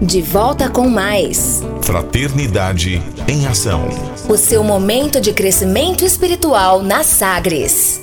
[0.00, 1.62] De volta com mais.
[1.82, 3.88] Fraternidade em Ação.
[4.28, 8.00] O seu momento de crescimento espiritual na Sagres.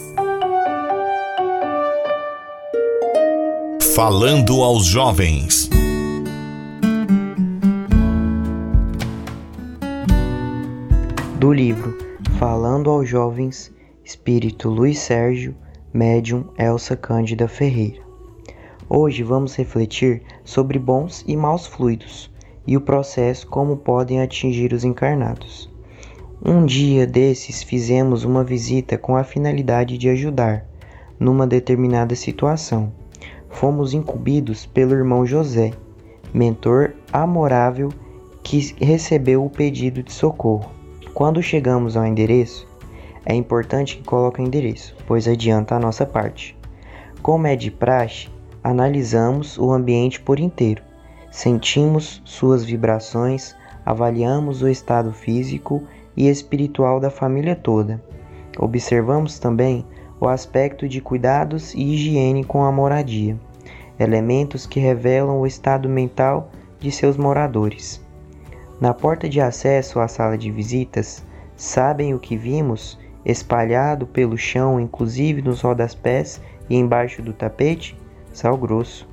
[3.95, 5.69] Falando aos jovens.
[11.39, 12.03] Do livro
[12.39, 13.71] Falando aos Jovens,
[14.03, 15.55] Espírito Luiz Sérgio,
[15.93, 18.02] Médium Elsa Cândida Ferreira.
[18.95, 22.29] Hoje vamos refletir sobre bons e maus fluidos
[22.67, 25.67] e o processo como podem atingir os encarnados.
[26.45, 30.63] Um dia desses fizemos uma visita com a finalidade de ajudar
[31.19, 32.93] numa determinada situação.
[33.49, 35.71] Fomos incumbidos pelo irmão José,
[36.31, 37.89] mentor amorável
[38.43, 40.69] que recebeu o pedido de socorro.
[41.15, 42.67] Quando chegamos ao endereço,
[43.25, 46.55] é importante que coloque o endereço, pois adianta a nossa parte.
[47.23, 48.27] Como é de praxe,
[48.63, 50.81] Analisamos o ambiente por inteiro,
[51.29, 53.53] sentimos suas vibrações,
[53.85, 55.83] avaliamos o estado físico
[56.15, 58.01] e espiritual da família toda.
[58.57, 59.85] Observamos também
[60.17, 63.37] o aspecto de cuidados e higiene com a moradia,
[63.99, 68.01] elementos que revelam o estado mental de seus moradores.
[68.79, 71.21] Na porta de acesso à sala de visitas,
[71.57, 78.01] sabem o que vimos espalhado pelo chão, inclusive nos rodaspés e embaixo do tapete?
[78.33, 79.07] Sal grosso,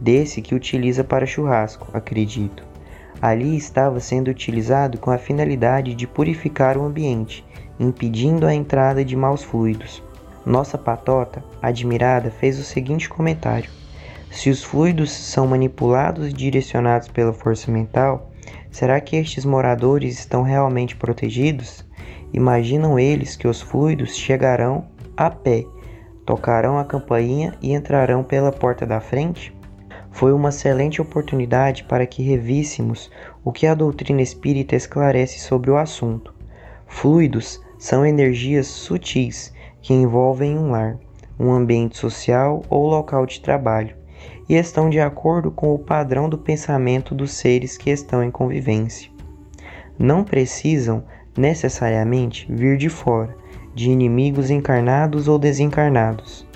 [0.00, 2.62] desse que utiliza para churrasco, acredito.
[3.20, 7.44] Ali estava sendo utilizado com a finalidade de purificar o ambiente,
[7.78, 10.02] impedindo a entrada de maus fluidos.
[10.44, 13.70] Nossa patota, admirada, fez o seguinte comentário:
[14.30, 18.30] Se os fluidos são manipulados e direcionados pela força mental,
[18.70, 21.84] será que estes moradores estão realmente protegidos?
[22.32, 25.66] Imaginam eles que os fluidos chegarão a pé
[26.24, 29.54] tocarão a campainha e entrarão pela porta da frente?
[30.10, 33.10] Foi uma excelente oportunidade para que revíssemos
[33.44, 36.34] o que a doutrina espírita esclarece sobre o assunto.
[36.86, 40.98] Fluidos são energias sutis que envolvem um lar,
[41.38, 43.96] um ambiente social ou local de trabalho
[44.48, 49.10] e estão de acordo com o padrão do pensamento dos seres que estão em convivência.
[49.98, 51.04] Não precisam
[51.36, 53.36] necessariamente vir de fora,
[53.74, 56.46] de inimigos encarnados ou desencarnados.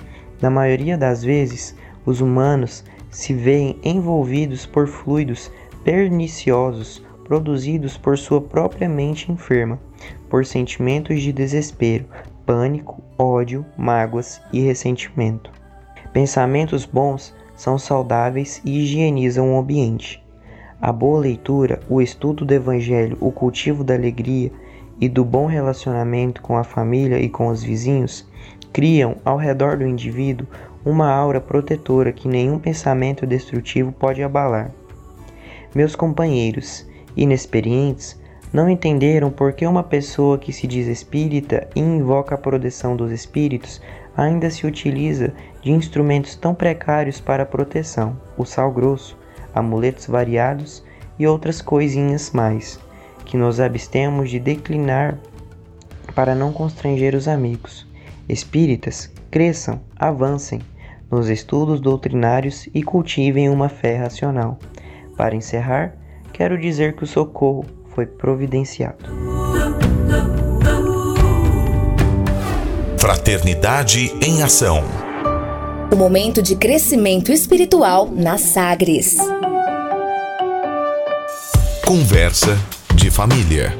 [0.41, 5.51] Na maioria das vezes, os humanos se veem envolvidos por fluidos
[5.83, 9.79] perniciosos produzidos por sua própria mente enferma,
[10.29, 12.05] por sentimentos de desespero,
[12.45, 15.51] pânico, ódio, mágoas e ressentimento.
[16.13, 20.23] Pensamentos bons são saudáveis e higienizam o ambiente.
[20.79, 24.51] A boa leitura, o estudo do Evangelho, o cultivo da alegria
[24.99, 28.27] e do bom relacionamento com a família e com os vizinhos
[28.71, 30.47] criam ao redor do indivíduo
[30.85, 34.71] uma aura protetora que nenhum pensamento destrutivo pode abalar.
[35.73, 38.19] Meus companheiros inexperientes
[38.53, 43.11] não entenderam por que uma pessoa que se diz espírita e invoca a proteção dos
[43.11, 43.81] espíritos
[44.15, 49.17] ainda se utiliza de instrumentos tão precários para a proteção, o sal grosso,
[49.53, 50.83] amuletos variados
[51.19, 52.79] e outras coisinhas mais
[53.25, 55.17] que nos abstemos de declinar
[56.13, 57.85] para não constranger os amigos.
[58.29, 60.61] Espíritas, cresçam, avancem
[61.11, 64.57] nos estudos doutrinários e cultivem uma fé racional.
[65.17, 65.95] Para encerrar,
[66.31, 69.05] quero dizer que o socorro foi providenciado.
[72.97, 74.83] Fraternidade em Ação.
[75.91, 79.17] O momento de crescimento espiritual na Sagres.
[81.85, 82.57] Conversa
[83.15, 83.73] família.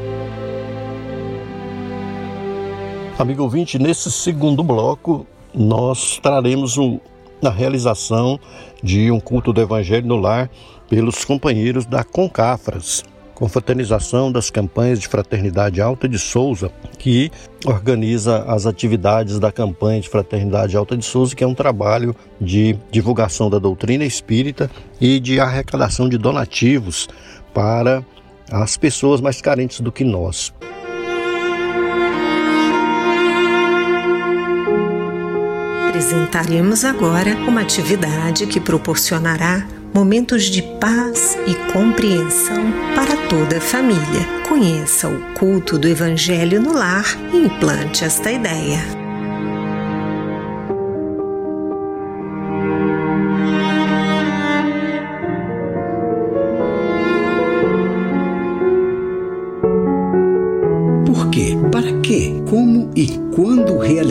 [3.20, 7.02] Amigo ouvinte, nesse segundo bloco nós traremos um,
[7.44, 8.40] a realização
[8.82, 10.50] de um culto do Evangelho no lar
[10.88, 13.04] pelos companheiros da Concafras,
[13.34, 17.30] confraternização das campanhas de Fraternidade Alta de Souza, que
[17.66, 22.78] organiza as atividades da campanha de Fraternidade Alta de Souza, que é um trabalho de
[22.90, 24.72] divulgação da doutrina espírita
[25.02, 27.10] e de arrecadação de donativos
[27.54, 28.02] para
[28.52, 30.54] às pessoas mais carentes do que nós.
[35.90, 44.26] Apresentaremos agora uma atividade que proporcionará momentos de paz e compreensão para toda a família.
[44.48, 49.05] Conheça o culto do Evangelho no lar e implante esta ideia.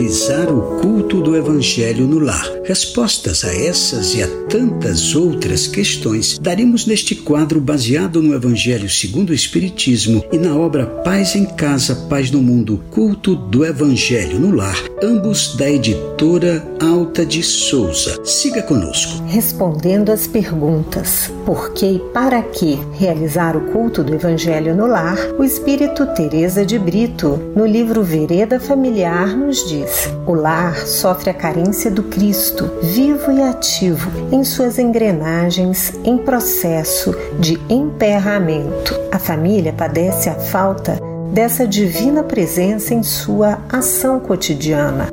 [0.05, 2.47] Realizar o culto do Evangelho no lar?
[2.63, 9.31] Respostas a essas e a tantas outras questões daremos neste quadro baseado no Evangelho segundo
[9.31, 14.55] o Espiritismo e na obra Paz em Casa, Paz no Mundo, Culto do Evangelho no
[14.55, 18.19] Lar, ambos da editora Alta de Souza.
[18.25, 19.23] Siga conosco.
[19.27, 25.17] Respondendo às perguntas: por que e para que realizar o culto do Evangelho no lar,
[25.37, 31.33] o Espírito Teresa de Brito, no livro Vereda Familiar, nos diz: o lar sofre a
[31.33, 38.99] carência do Cristo, vivo e ativo, em suas engrenagens em processo de emperramento.
[39.11, 40.99] A família padece a falta
[41.31, 45.09] dessa divina presença em sua ação cotidiana.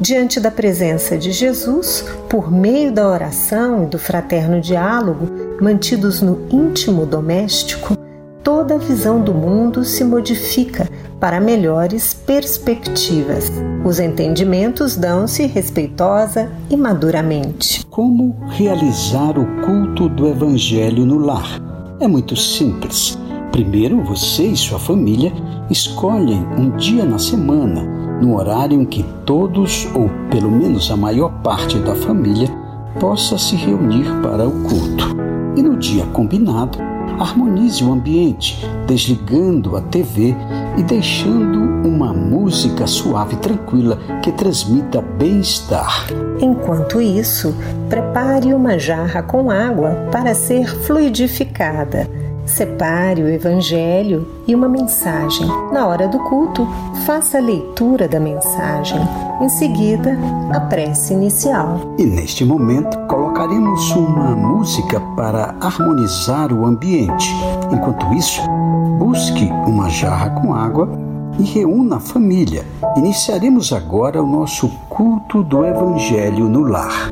[0.00, 5.28] Diante da presença de Jesus, por meio da oração e do fraterno diálogo,
[5.60, 7.96] mantidos no íntimo doméstico,
[8.42, 10.88] toda a visão do mundo se modifica
[11.20, 13.52] para melhores perspectivas.
[13.84, 17.84] Os entendimentos dão-se respeitosa e maduramente.
[17.90, 21.60] Como realizar o culto do Evangelho no lar?
[22.00, 23.18] É muito simples.
[23.52, 25.32] Primeiro, você e sua família
[25.68, 27.82] escolhem um dia na semana,
[28.22, 32.48] no horário em que todos, ou pelo menos a maior parte da família,
[33.00, 35.16] possa se reunir para o culto.
[35.56, 36.78] E no dia combinado,
[37.18, 40.34] harmonize o ambiente, desligando a TV
[40.78, 46.06] e deixando uma música suave e tranquila que transmita bem-estar.
[46.40, 47.54] Enquanto isso,
[47.88, 55.46] prepare uma jarra com água para ser fluidificada Separe o Evangelho e uma mensagem.
[55.72, 56.66] Na hora do culto,
[57.06, 58.98] faça a leitura da mensagem.
[59.40, 60.18] Em seguida,
[60.52, 61.94] a prece inicial.
[61.96, 67.32] E neste momento, colocaremos uma música para harmonizar o ambiente.
[67.70, 68.42] Enquanto isso,
[68.98, 70.88] busque uma jarra com água
[71.38, 72.64] e reúna a família.
[72.96, 77.10] Iniciaremos agora o nosso culto do Evangelho no lar.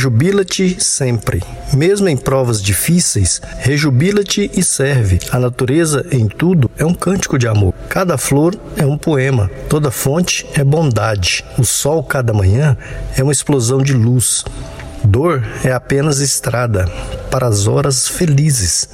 [0.00, 1.42] Rejubila-te sempre.
[1.74, 5.18] Mesmo em provas difíceis, rejubila-te e serve.
[5.30, 7.74] A natureza em tudo é um cântico de amor.
[7.86, 9.50] Cada flor é um poema.
[9.68, 11.44] Toda fonte é bondade.
[11.58, 12.78] O sol cada manhã
[13.14, 14.42] é uma explosão de luz.
[15.04, 16.90] Dor é apenas estrada
[17.30, 18.88] para as horas felizes.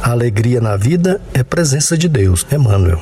[0.00, 2.46] A alegria na vida é presença de Deus.
[2.52, 3.00] Emmanuel.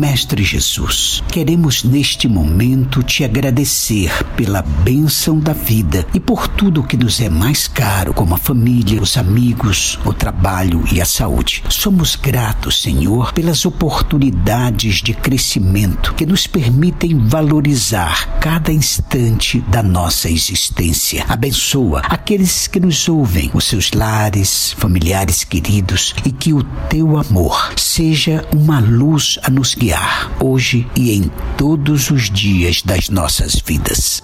[0.00, 6.96] Mestre Jesus, queremos neste momento te agradecer pela bênção da vida e por tudo que
[6.96, 11.62] nos é mais caro, como a família, os amigos, o trabalho e a saúde.
[11.68, 20.30] Somos gratos, Senhor, pelas oportunidades de crescimento que nos permitem valorizar cada instante da nossa
[20.30, 21.26] existência.
[21.28, 27.74] Abençoa aqueles que nos ouvem, os seus lares, familiares queridos, e que o teu amor
[27.90, 31.24] seja uma luz a nos guiar hoje e em
[31.58, 34.22] todos os dias das nossas vidas.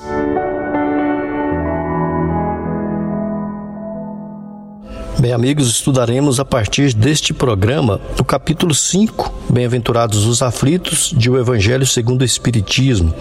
[5.18, 11.38] Bem, amigos, estudaremos a partir deste programa o capítulo 5, Bem-aventurados os aflitos, de O
[11.38, 13.14] Evangelho segundo o Espiritismo.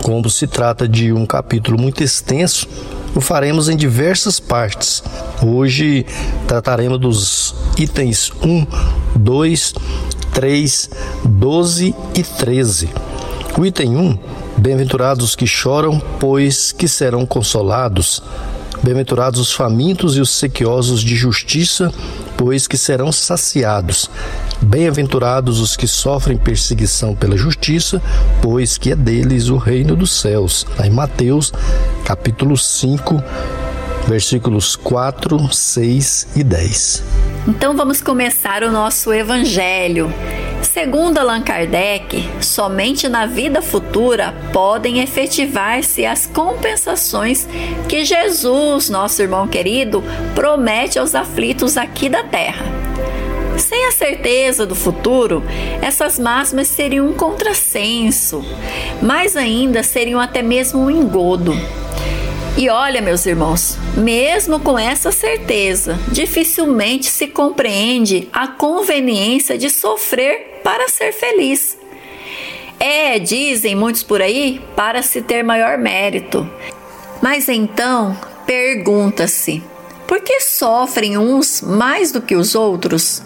[0.00, 2.68] Como se trata de um capítulo muito extenso,
[3.16, 5.02] o faremos em diversas partes.
[5.42, 6.06] Hoje
[6.46, 8.66] trataremos dos itens 1,
[9.16, 9.74] 2,
[10.32, 10.90] 3,
[11.24, 12.88] 12 e 13.
[13.58, 14.18] O item 1:
[14.56, 18.22] Bem-aventurados os que choram, pois que serão consolados.
[18.82, 21.92] Bem-aventurados os famintos e os sequiosos de justiça,
[22.36, 24.10] pois que serão saciados.
[24.62, 28.00] Bem-aventurados os que sofrem perseguição pela justiça,
[28.40, 30.66] pois que é deles o reino dos céus.
[30.82, 31.52] Em Mateus,
[32.04, 33.22] capítulo 5,
[34.08, 37.04] versículos 4, 6 e 10.
[37.48, 40.12] Então vamos começar o nosso evangelho.
[40.62, 47.48] Segundo Allan Kardec, somente na vida futura podem efetivar-se as compensações
[47.88, 50.02] que Jesus, nosso irmão querido,
[50.34, 52.64] promete aos aflitos aqui da terra.
[53.58, 55.42] Sem a certeza do futuro,
[55.82, 58.44] essas máximas seriam um contrassenso,
[59.02, 61.52] mais ainda seriam até mesmo um engodo.
[62.56, 70.60] E olha, meus irmãos, mesmo com essa certeza, dificilmente se compreende a conveniência de sofrer
[70.62, 71.78] para ser feliz.
[72.78, 76.48] É, dizem muitos por aí, para se ter maior mérito.
[77.22, 78.16] Mas então,
[78.46, 79.62] pergunta-se:
[80.06, 83.22] por que sofrem uns mais do que os outros?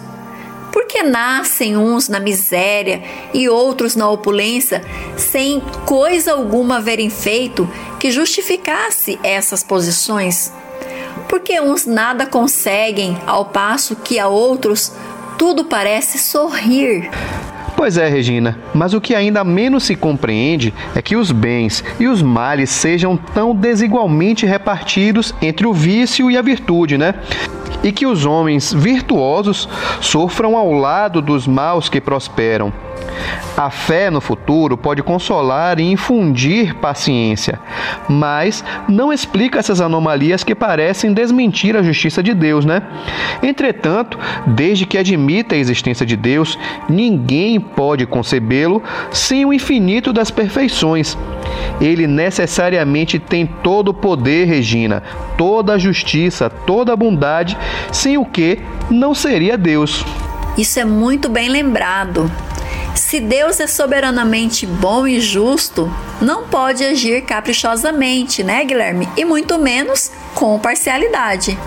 [0.95, 4.81] Que nascem uns na miséria e outros na opulência,
[5.17, 10.53] sem coisa alguma haverem feito que justificasse essas posições?
[11.27, 14.93] Porque uns nada conseguem, ao passo que a outros
[15.37, 17.09] tudo parece sorrir.
[17.75, 22.07] Pois é, Regina, mas o que ainda menos se compreende é que os bens e
[22.07, 27.15] os males sejam tão desigualmente repartidos entre o vício e a virtude, né?
[27.85, 29.69] E que os homens virtuosos
[30.01, 32.73] sofram ao lado dos maus que prosperam.
[33.55, 37.59] A fé no futuro pode consolar e infundir paciência,
[38.09, 42.81] mas não explica essas anomalias que parecem desmentir a justiça de Deus, né?
[43.41, 50.29] Entretanto, desde que admita a existência de Deus, ninguém pode concebê-lo sem o infinito das
[50.29, 51.17] perfeições.
[51.79, 55.01] Ele necessariamente tem todo o poder, Regina,
[55.37, 57.57] toda a justiça, toda a bondade,
[57.91, 60.03] sem o que não seria Deus.
[60.57, 62.31] Isso é muito bem lembrado.
[62.95, 65.91] Se Deus é soberanamente bom e justo,
[66.21, 69.09] não pode agir caprichosamente, né, Guilherme?
[69.17, 71.57] E muito menos com parcialidade.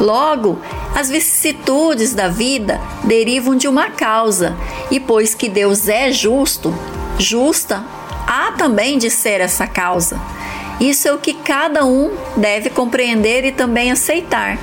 [0.00, 0.60] Logo,
[0.94, 4.56] as vicissitudes da vida derivam de uma causa,
[4.90, 6.72] e pois que Deus é justo,
[7.18, 7.82] justa
[8.26, 10.20] há também de ser essa causa.
[10.80, 14.58] Isso é o que cada um deve compreender e também aceitar.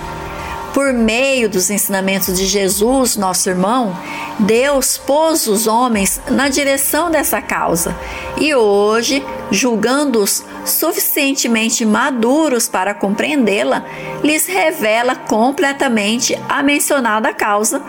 [0.74, 3.94] Por meio dos ensinamentos de Jesus, nosso irmão,
[4.40, 7.96] Deus pôs os homens na direção dessa causa
[8.38, 13.84] e hoje, julgando-os suficientemente maduros para compreendê-la,
[14.24, 17.82] lhes revela completamente a mencionada causa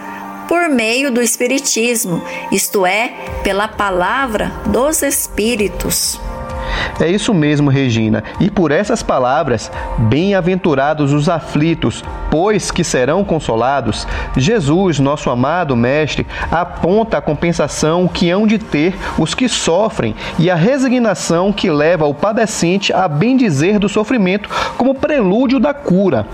[0.48, 6.20] por meio do Espiritismo, isto é, pela palavra dos Espíritos.
[7.00, 8.22] É isso mesmo, Regina.
[8.40, 16.26] E por essas palavras, bem-aventurados os aflitos, pois que serão consolados, Jesus, nosso amado Mestre,
[16.50, 22.06] aponta a compensação que hão de ter os que sofrem e a resignação que leva
[22.06, 26.26] o padecente a bendizer do sofrimento como prelúdio da cura.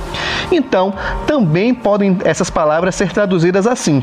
[0.50, 0.94] Então,
[1.26, 4.02] também podem essas palavras ser traduzidas assim: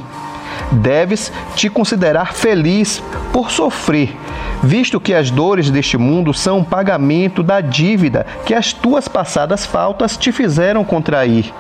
[0.72, 4.16] Deves te considerar feliz por sofrer
[4.66, 9.66] visto que as dores deste mundo são um pagamento da dívida que as tuas passadas
[9.66, 11.54] faltas te fizeram contrair.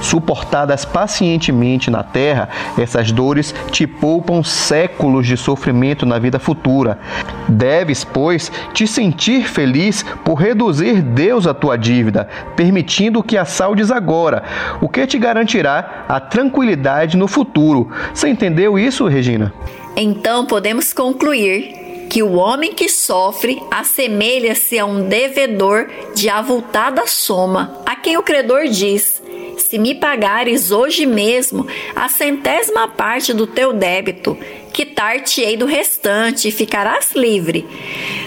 [0.00, 6.98] Suportadas pacientemente na terra, essas dores te poupam séculos de sofrimento na vida futura.
[7.46, 13.90] Deves, pois, te sentir feliz por reduzir Deus a tua dívida, permitindo que a saldes
[13.90, 14.42] agora,
[14.80, 17.90] o que te garantirá a tranquilidade no futuro.
[18.14, 19.52] Você entendeu isso, Regina?
[19.96, 27.80] Então podemos concluir que o homem que sofre assemelha-se a um devedor de avultada soma,
[27.86, 29.22] a quem o credor diz:
[29.56, 34.36] Se me pagares hoje mesmo a centésima parte do teu débito,
[34.72, 37.64] quitar-te-ei do restante e ficarás livre.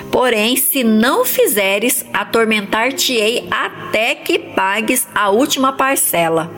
[0.10, 6.50] Porém, se não fizeres, atormentar-te-ei até que pagues a última parcela.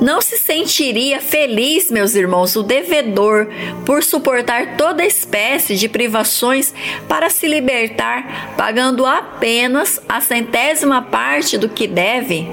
[0.00, 3.48] Não se sentiria feliz, meus irmãos, o devedor
[3.84, 6.72] por suportar toda espécie de privações
[7.06, 12.48] para se libertar, pagando apenas a centésima parte do que deve?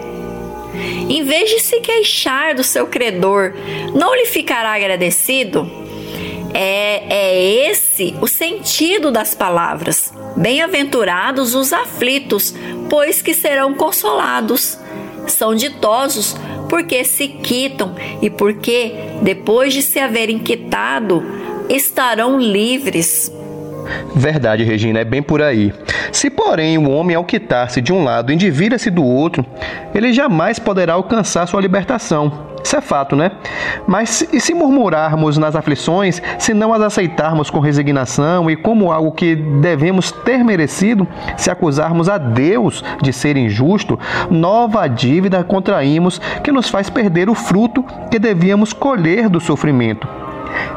[1.10, 3.54] Em vez de se queixar do seu credor,
[3.96, 5.88] não lhe ficará agradecido?
[6.54, 10.14] É, é esse o sentido das palavras.
[10.36, 12.54] Bem-aventurados os aflitos,
[12.90, 14.78] pois que serão consolados.
[15.28, 16.36] São ditosos
[16.70, 21.24] porque se quitam e porque, depois de se haverem quitado,
[21.70, 23.32] estarão livres.
[24.16, 25.74] Verdade, Regina, é bem por aí.
[26.12, 29.46] Se, porém, o homem, ao quitar-se de um lado, endivida-se do outro,
[29.94, 32.47] ele jamais poderá alcançar sua libertação.
[32.68, 33.32] Isso é fato, né?
[33.88, 39.14] Mas e se murmurarmos nas aflições, se não as aceitarmos com resignação e como algo
[39.14, 41.08] que devemos ter merecido,
[41.38, 43.98] se acusarmos a Deus de ser injusto,
[44.30, 50.06] nova dívida contraímos que nos faz perder o fruto que devíamos colher do sofrimento.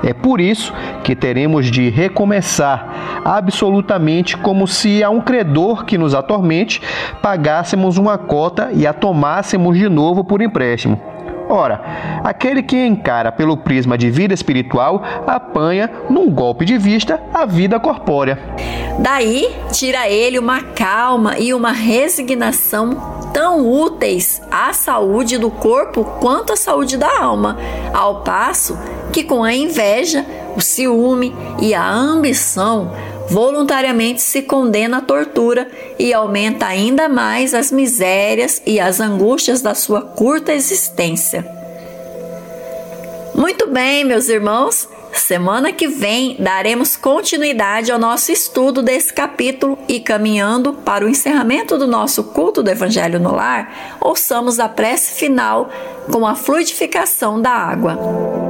[0.05, 6.15] É por isso que teremos de recomeçar absolutamente como se a um credor que nos
[6.15, 6.81] atormente
[7.21, 11.11] pagássemos uma cota e a tomássemos de novo por empréstimo.
[11.51, 17.45] Ora, aquele que encara pelo prisma de vida espiritual apanha, num golpe de vista, a
[17.45, 18.39] vida corpórea.
[19.01, 26.53] Daí tira ele uma calma e uma resignação tão úteis à saúde do corpo quanto
[26.53, 27.59] à saúde da alma,
[27.93, 28.79] ao passo
[29.13, 30.25] que com a inveja,
[30.57, 32.93] o ciúme e a ambição
[33.31, 39.75] voluntariamente se condena à tortura e aumenta ainda mais as misérias e as angústias da
[39.75, 41.47] sua curta existência.
[43.35, 44.89] Muito bem, meus irmãos.
[45.13, 51.77] Semana que vem daremos continuidade ao nosso estudo desse capítulo e caminhando para o encerramento
[51.77, 55.69] do nosso culto do Evangelho no Lar, ouçamos a prece final
[56.13, 58.50] com a fluidificação da água.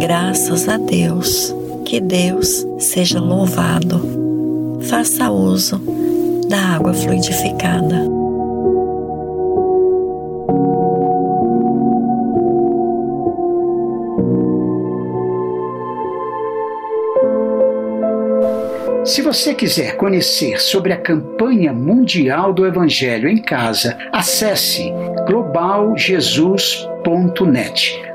[0.00, 1.54] Graças a Deus.
[1.84, 4.80] Que Deus seja louvado.
[4.88, 5.78] Faça uso
[6.48, 8.08] da água fluidificada.
[19.04, 24.90] Se você quiser conhecer sobre a campanha mundial do Evangelho em casa, acesse
[25.26, 28.09] globaljesus.net.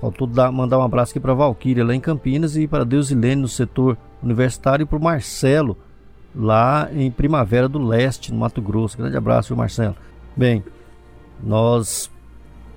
[0.00, 3.42] faltou dar, mandar um abraço aqui para Valquíria, lá em Campinas, e para Deus Ilene,
[3.42, 5.76] no setor universitário, e para o Marcelo,
[6.34, 8.96] lá em Primavera do Leste, no Mato Grosso.
[8.96, 9.96] Grande abraço, viu, Marcelo.
[10.36, 10.62] Bem,
[11.42, 12.10] nós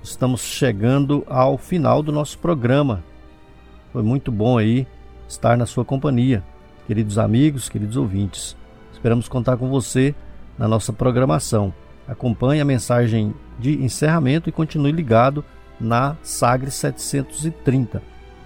[0.02, 3.02] estamos chegando ao final do nosso programa.
[3.92, 4.86] Foi muito bom aí
[5.28, 6.42] estar na sua companhia,
[6.86, 8.56] queridos amigos, queridos ouvintes.
[8.92, 10.14] Esperamos contar com você
[10.58, 11.72] na nossa programação.
[12.06, 15.44] Acompanhe a mensagem de encerramento e continue ligado
[15.80, 18.02] na Sagre 730.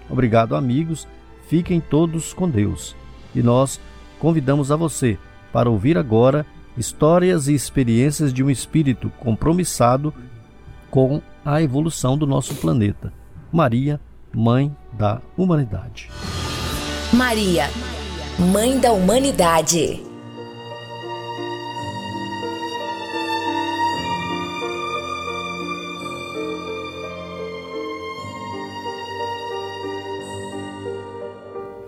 [0.09, 1.07] Obrigado, amigos.
[1.47, 2.95] Fiquem todos com Deus.
[3.33, 3.79] E nós
[4.19, 5.17] convidamos a você
[5.51, 6.45] para ouvir agora
[6.77, 10.13] histórias e experiências de um espírito compromissado
[10.89, 13.13] com a evolução do nosso planeta.
[13.51, 13.99] Maria,
[14.33, 16.09] Mãe da Humanidade.
[17.13, 17.69] Maria,
[18.51, 20.14] Mãe da Humanidade.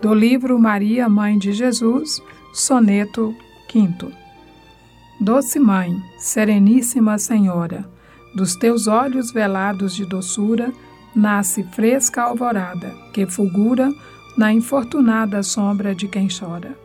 [0.00, 3.34] Do livro Maria, Mãe de Jesus, soneto
[3.72, 4.12] V.
[5.20, 7.88] Doce Mãe, Sereníssima Senhora,
[8.34, 10.72] dos teus olhos velados de doçura,
[11.14, 13.92] nasce fresca alvorada, que fulgura
[14.36, 16.78] na infortunada sombra de quem chora.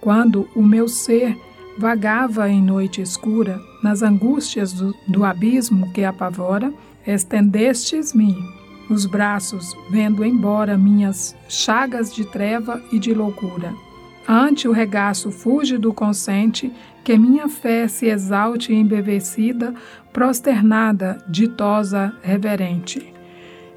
[0.00, 1.36] Quando o meu ser
[1.76, 6.72] vagava em noite escura, nas angústias do, do abismo que apavora,
[7.04, 8.36] estendestes-me
[8.88, 13.72] os braços, vendo embora minhas chagas de treva e de loucura.
[14.28, 19.74] Ante o regaço fúlgido consente, que minha fé se exalte embevecida,
[20.12, 23.12] prosternada, ditosa, reverente.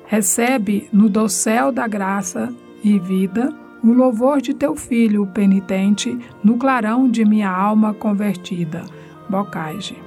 [0.06, 7.10] Recebe no dossel da graça e vida o louvor de teu filho penitente, no clarão
[7.10, 8.84] de minha alma convertida.
[9.30, 10.07] Bocage.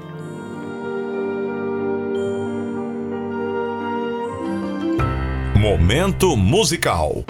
[5.61, 7.23] Momento musical.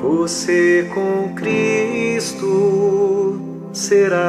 [0.00, 2.52] Você com Cristo
[3.72, 4.21] será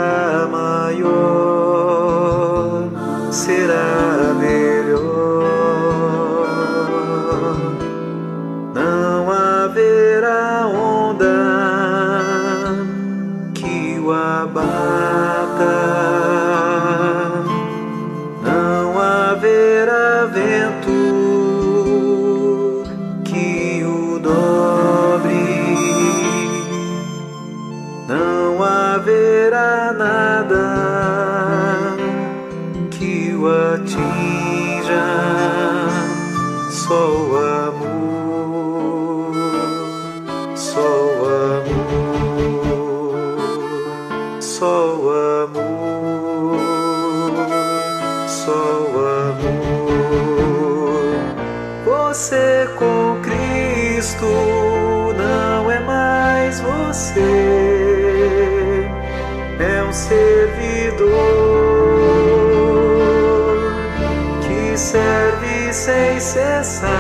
[65.74, 66.92] sem cessar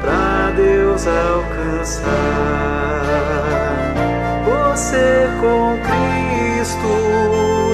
[0.00, 2.06] para Deus alcançar.
[4.44, 6.86] Você com Cristo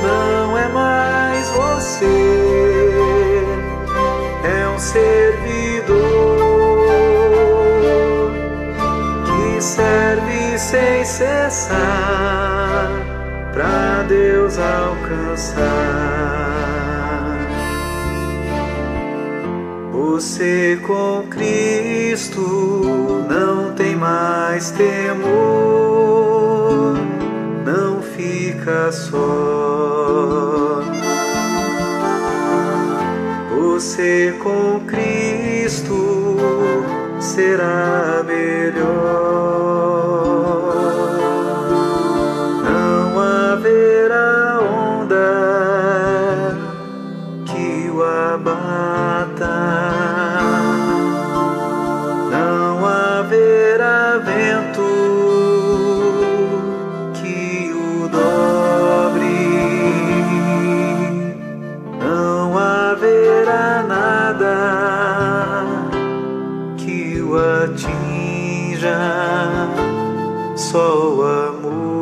[0.02, 2.06] não é mais você,
[4.44, 5.98] é um servidor
[9.26, 11.76] que serve sem cessar
[13.52, 16.17] para Deus alcançar.
[20.38, 22.40] Você com Cristo
[23.28, 25.26] não tem mais temor,
[27.66, 30.80] não fica só.
[33.50, 36.36] Você com Cristo
[37.18, 39.47] será melhor.
[70.78, 71.97] Só o amor,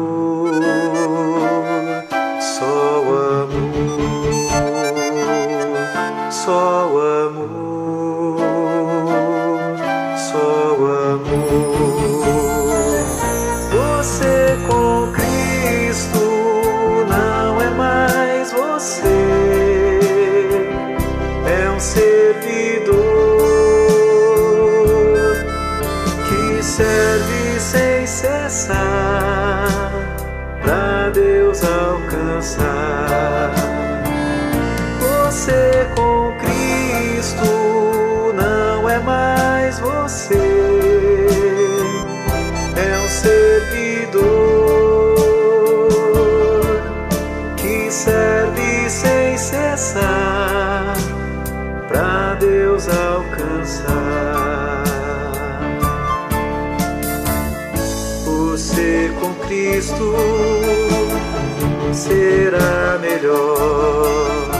[63.26, 64.50] melhor.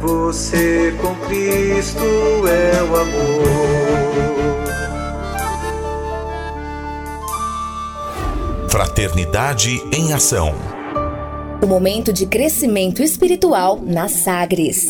[0.00, 1.98] Você com Cristo
[2.46, 3.44] é o amor.
[8.70, 10.54] Fraternidade em Ação.
[11.62, 14.86] O momento de crescimento espiritual na Sagres.